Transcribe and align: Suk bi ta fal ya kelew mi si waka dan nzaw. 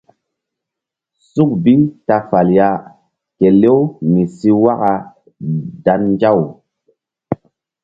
Suk 1.31 1.49
bi 1.63 1.73
ta 2.05 2.15
fal 2.29 2.47
ya 2.57 2.69
kelew 3.37 3.79
mi 4.11 4.21
si 4.37 4.49
waka 4.63 4.93
dan 5.83 6.01
nzaw. 6.13 6.39